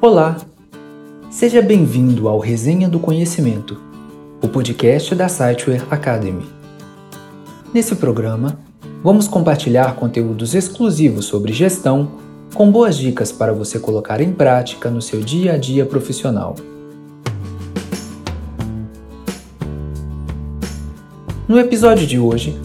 [0.00, 0.36] Olá!
[1.28, 3.76] Seja bem-vindo ao Resenha do Conhecimento,
[4.40, 6.46] o podcast da Siteware Academy.
[7.74, 8.60] Nesse programa,
[9.02, 12.12] vamos compartilhar conteúdos exclusivos sobre gestão,
[12.54, 16.54] com boas dicas para você colocar em prática no seu dia a dia profissional.
[21.48, 22.56] No episódio de hoje,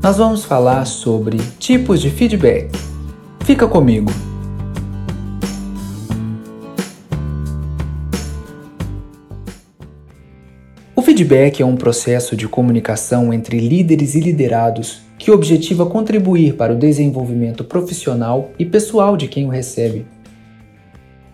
[0.00, 2.70] nós vamos falar sobre tipos de feedback.
[3.40, 4.29] Fica comigo!
[11.10, 16.76] Feedback é um processo de comunicação entre líderes e liderados que objetiva contribuir para o
[16.76, 20.06] desenvolvimento profissional e pessoal de quem o recebe.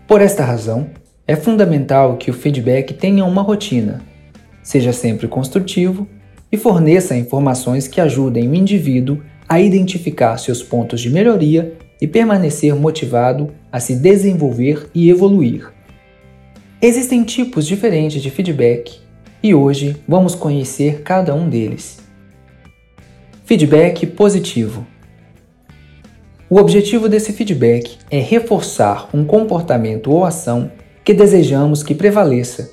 [0.07, 0.87] Por esta razão,
[1.27, 4.01] é fundamental que o feedback tenha uma rotina,
[4.63, 6.07] seja sempre construtivo
[6.51, 12.75] e forneça informações que ajudem o indivíduo a identificar seus pontos de melhoria e permanecer
[12.75, 15.71] motivado a se desenvolver e evoluir.
[16.81, 19.05] Existem tipos diferentes de feedback
[19.47, 21.99] e hoje vamos conhecer cada um deles.
[23.45, 24.85] Feedback positivo.
[26.49, 30.69] O objetivo desse feedback é reforçar um comportamento ou ação
[31.01, 32.71] que desejamos que prevaleça.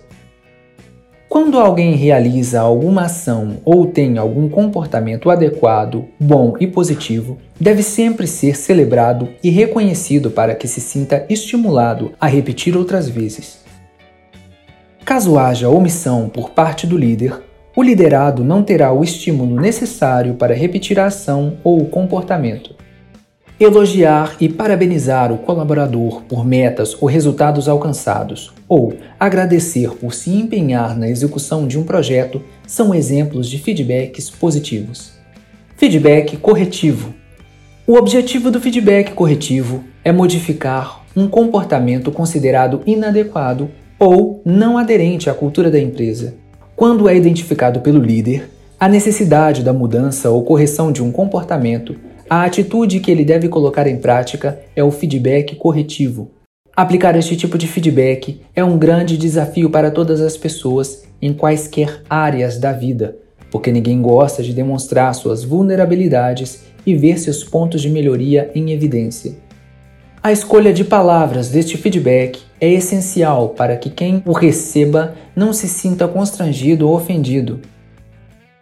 [1.28, 8.26] Quando alguém realiza alguma ação ou tem algum comportamento adequado, bom e positivo, deve sempre
[8.26, 13.63] ser celebrado e reconhecido para que se sinta estimulado a repetir outras vezes.
[15.04, 17.38] Caso haja omissão por parte do líder,
[17.76, 22.74] o liderado não terá o estímulo necessário para repetir a ação ou o comportamento.
[23.60, 30.96] Elogiar e parabenizar o colaborador por metas ou resultados alcançados, ou agradecer por se empenhar
[30.96, 35.12] na execução de um projeto, são exemplos de feedbacks positivos.
[35.76, 37.14] Feedback corretivo.
[37.86, 45.34] O objetivo do feedback corretivo é modificar um comportamento considerado inadequado ou não aderente à
[45.34, 46.34] cultura da empresa.
[46.76, 51.96] Quando é identificado pelo líder a necessidade da mudança ou correção de um comportamento,
[52.28, 56.30] a atitude que ele deve colocar em prática é o feedback corretivo.
[56.76, 62.02] Aplicar este tipo de feedback é um grande desafio para todas as pessoas em quaisquer
[62.10, 63.16] áreas da vida,
[63.50, 69.36] porque ninguém gosta de demonstrar suas vulnerabilidades e ver seus pontos de melhoria em evidência.
[70.26, 75.68] A escolha de palavras deste feedback é essencial para que quem o receba não se
[75.68, 77.60] sinta constrangido ou ofendido.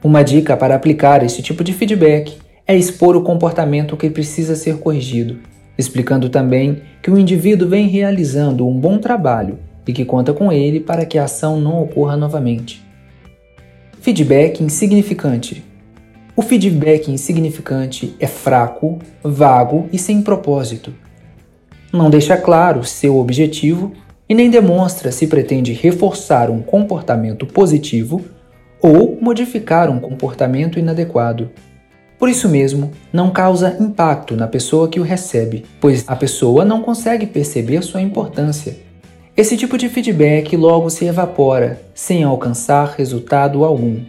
[0.02, 2.36] Uma dica para aplicar este tipo de feedback
[2.66, 5.38] é expor o comportamento que precisa ser corrigido,
[5.78, 10.80] explicando também que o indivíduo vem realizando um bom trabalho e que conta com ele
[10.80, 12.84] para que a ação não ocorra novamente.
[14.00, 15.64] Feedback insignificante.
[16.34, 20.92] O feedback insignificante é fraco, vago e sem propósito
[21.92, 23.92] não deixa claro seu objetivo
[24.28, 28.22] e nem demonstra se pretende reforçar um comportamento positivo
[28.80, 31.50] ou modificar um comportamento inadequado.
[32.19, 36.80] Por isso mesmo, não causa impacto na pessoa que o recebe, pois a pessoa não
[36.80, 38.76] consegue perceber sua importância.
[39.36, 44.00] Esse tipo de feedback logo se evapora, sem alcançar resultado algum.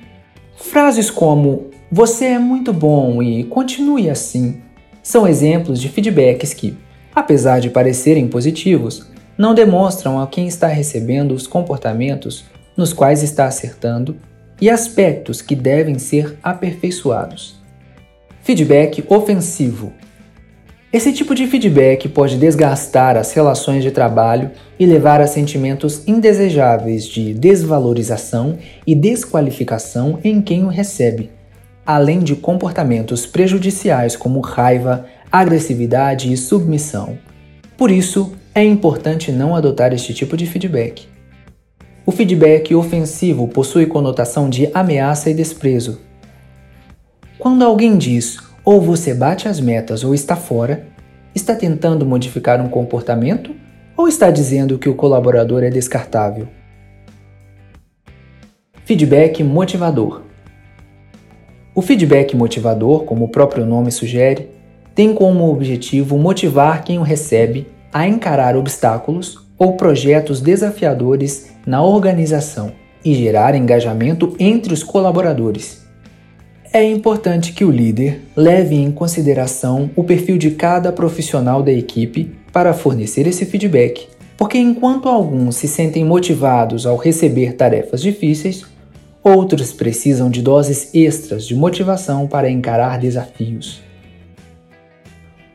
[0.56, 4.62] Frases como você é muito bom e continue assim
[5.02, 6.76] são exemplos de feedbacks que,
[7.14, 9.08] apesar de parecerem positivos,
[9.38, 12.46] não demonstram a quem está recebendo os comportamentos
[12.78, 14.18] nos quais está acertando
[14.62, 17.62] e aspectos que devem ser aperfeiçoados.
[18.42, 19.94] Feedback ofensivo.
[20.92, 27.08] Esse tipo de feedback pode desgastar as relações de trabalho e levar a sentimentos indesejáveis
[27.08, 31.32] de desvalorização e desqualificação em quem o recebe,
[31.84, 37.18] além de comportamentos prejudiciais como raiva, agressividade e submissão.
[37.76, 41.08] Por isso, é importante não adotar este tipo de feedback.
[42.06, 46.00] O feedback ofensivo possui conotação de ameaça e desprezo.
[47.40, 50.86] Quando alguém diz ou você bate as metas ou está fora,
[51.34, 53.56] está tentando modificar um comportamento
[53.98, 56.48] ou está dizendo que o colaborador é descartável?
[58.86, 60.22] Feedback motivador.
[61.74, 64.54] O feedback motivador, como o próprio nome sugere,
[64.96, 72.72] tem como objetivo motivar quem o recebe a encarar obstáculos ou projetos desafiadores na organização
[73.04, 75.84] e gerar engajamento entre os colaboradores.
[76.72, 82.36] É importante que o líder leve em consideração o perfil de cada profissional da equipe
[82.52, 88.66] para fornecer esse feedback, porque enquanto alguns se sentem motivados ao receber tarefas difíceis,
[89.24, 93.93] outros precisam de doses extras de motivação para encarar desafios.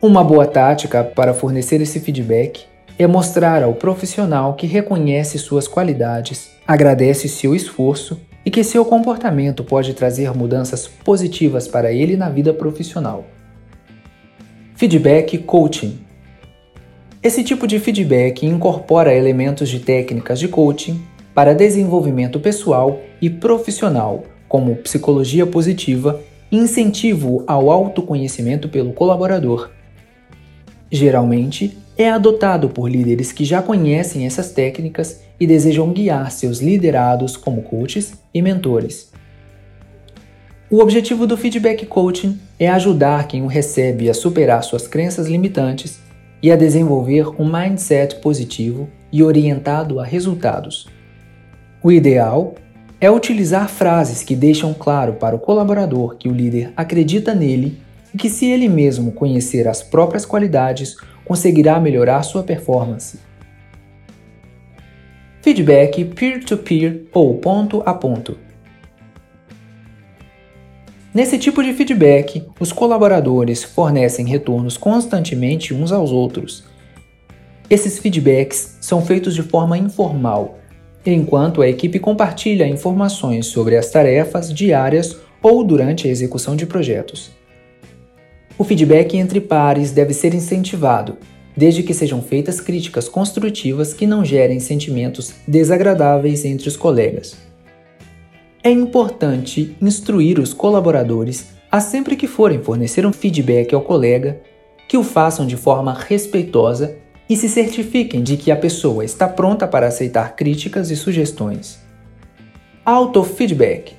[0.01, 2.67] Uma boa tática para fornecer esse feedback
[2.97, 8.17] é mostrar ao profissional que reconhece suas qualidades, agradece seu esforço
[8.47, 13.25] e que seu comportamento pode trazer mudanças positivas para ele na vida profissional.
[14.77, 15.99] Feedback Coaching
[17.21, 21.03] Esse tipo de feedback incorpora elementos de técnicas de coaching
[21.35, 26.21] para desenvolvimento pessoal e profissional, como psicologia positiva
[26.53, 29.77] incentivo ao autoconhecimento pelo colaborador.
[30.91, 37.37] Geralmente, é adotado por líderes que já conhecem essas técnicas e desejam guiar seus liderados
[37.37, 39.11] como coaches e mentores.
[40.71, 45.99] O objetivo do feedback coaching é ajudar quem o recebe a superar suas crenças limitantes
[46.43, 50.87] e a desenvolver um mindset positivo e orientado a resultados.
[51.83, 52.55] O ideal
[53.01, 57.79] é utilizar frases que deixam claro para o colaborador que o líder acredita nele
[58.13, 63.19] e que, se ele mesmo conhecer as próprias qualidades, conseguirá melhorar sua performance.
[65.43, 68.37] Feedback peer-to-peer -peer ou ponto a ponto.
[71.15, 76.65] Nesse tipo de feedback, os colaboradores fornecem retornos constantemente uns aos outros.
[77.71, 80.59] Esses feedbacks são feitos de forma informal,
[81.05, 87.31] enquanto a equipe compartilha informações sobre as tarefas diárias ou durante a execução de projetos.
[88.59, 91.17] O feedback entre pares deve ser incentivado,
[91.57, 97.37] desde que sejam feitas críticas construtivas que não gerem sentimentos desagradáveis entre os colegas.
[98.63, 104.41] É importante instruir os colaboradores a sempre que forem fornecer um feedback ao colega,
[104.89, 106.97] que o façam de forma respeitosa
[107.29, 111.79] e se certifiquem de que a pessoa está pronta para aceitar críticas e sugestões.
[112.85, 113.93] Autofeedback.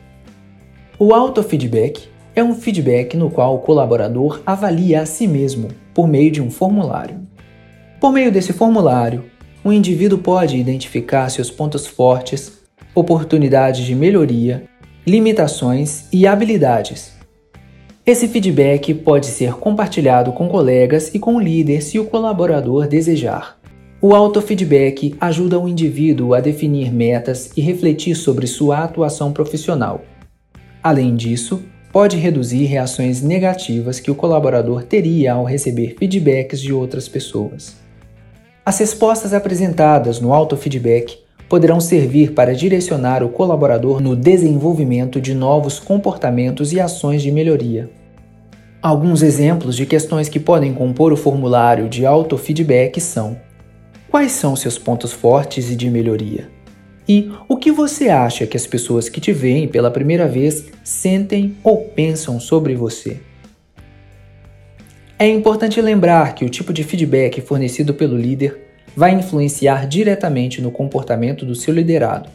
[0.97, 2.09] O autofeedback
[2.39, 6.49] é um feedback no qual o colaborador avalia a si mesmo por meio de um
[6.49, 7.19] formulário.
[7.99, 9.25] Por meio desse formulário,
[9.63, 12.59] o indivíduo pode identificar seus pontos fortes,
[12.95, 14.63] oportunidades de melhoria,
[15.05, 17.11] limitações e habilidades.
[18.05, 23.59] Esse feedback pode ser compartilhado com colegas e com o líder se o colaborador desejar.
[24.01, 30.01] O autofeedback ajuda o indivíduo a definir metas e refletir sobre sua atuação profissional.
[30.81, 37.07] Além disso, pode reduzir reações negativas que o colaborador teria ao receber feedbacks de outras
[37.07, 37.75] pessoas.
[38.65, 41.17] As respostas apresentadas no autofeedback
[41.49, 47.89] poderão servir para direcionar o colaborador no desenvolvimento de novos comportamentos e ações de melhoria.
[48.81, 53.35] Alguns exemplos de questões que podem compor o formulário de autofeedback são:
[54.09, 56.58] Quais são seus pontos fortes e de melhoria?
[57.09, 61.55] E o que você acha que as pessoas que te veem pela primeira vez sentem
[61.63, 63.17] ou pensam sobre você?
[65.17, 68.59] É importante lembrar que o tipo de feedback fornecido pelo líder
[68.95, 72.29] vai influenciar diretamente no comportamento do seu liderado.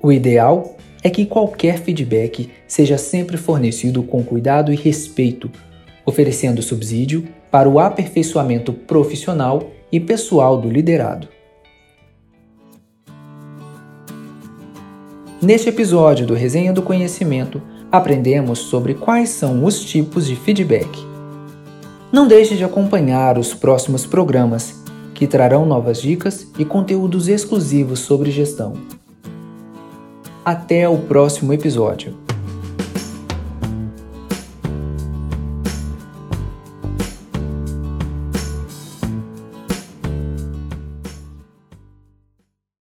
[0.00, 5.50] O ideal é que qualquer feedback seja sempre fornecido com cuidado e respeito,
[6.06, 11.37] oferecendo subsídio para o aperfeiçoamento profissional e pessoal do liderado.
[15.40, 17.62] Neste episódio do Resenha do Conhecimento,
[17.92, 20.88] aprendemos sobre quais são os tipos de feedback.
[22.10, 24.82] Não deixe de acompanhar os próximos programas,
[25.14, 28.74] que trarão novas dicas e conteúdos exclusivos sobre gestão.
[30.44, 32.27] Até o próximo episódio.